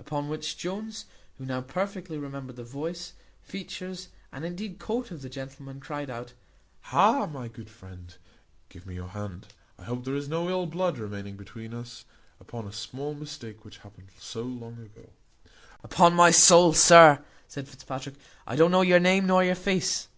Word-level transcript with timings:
Upon 0.00 0.28
which 0.28 0.58
Jones, 0.58 1.04
who 1.38 1.46
now 1.46 1.60
perfectly 1.60 2.18
remembered 2.18 2.56
the 2.56 2.64
voice, 2.64 3.12
features, 3.40 4.08
and 4.32 4.44
indeed 4.44 4.80
coat, 4.80 5.12
of 5.12 5.22
the 5.22 5.28
gentleman, 5.28 5.78
cried 5.78 6.10
out 6.10 6.32
"Ha, 6.90 7.24
my 7.26 7.46
good 7.46 7.70
friend! 7.70 8.12
give 8.68 8.84
me 8.84 8.96
your 8.96 9.10
hand; 9.10 9.46
I 9.78 9.84
hope 9.84 10.04
there 10.04 10.16
is 10.16 10.28
no 10.28 10.50
ill 10.50 10.66
blood 10.66 10.98
remaining 10.98 11.36
between 11.36 11.72
us, 11.72 12.04
upon 12.40 12.66
a 12.66 12.72
small 12.72 13.14
mistake 13.14 13.64
which 13.64 13.78
happened 13.78 14.08
so 14.18 14.42
long 14.42 14.78
ago." 14.80 15.08
"Upon 15.84 16.14
my 16.14 16.32
soul, 16.32 16.72
sir," 16.72 17.22
said 17.46 17.68
Fitzpatrick, 17.68 18.16
"I 18.44 18.56
don't 18.56 18.72
know 18.72 18.82
your 18.82 18.98
name 18.98 19.28
nor 19.28 19.44
your 19.44 19.54
face." 19.54 20.08